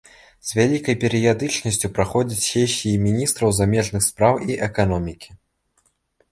[0.51, 5.35] З вялікай перыядычнасцю праходзяць сесіі міністраў замежных спраў і эканомікі.